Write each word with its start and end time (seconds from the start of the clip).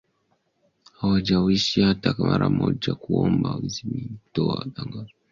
Hawajawahi 0.99 1.81
hata 1.85 2.15
mara 2.17 2.49
moja 2.49 2.95
kuomba 2.95 3.59
idhini 3.63 4.07
au 4.11 4.17
kutoa 4.17 4.59
tangazo 4.59 4.91
kwa 4.93 5.03
polisi 5.03 5.15